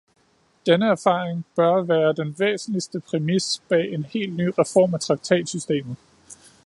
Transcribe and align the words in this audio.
Denne 0.65 0.85
erfaring 0.87 1.45
bør 1.55 1.81
være 1.83 2.13
den 2.13 2.35
væsentligste 2.39 2.99
præmis 2.99 3.63
bag 3.69 3.93
en 3.93 4.03
helt 4.05 4.33
ny 4.35 4.51
reform 4.57 4.93
af 4.93 4.99
traktatsystemet. 4.99 5.95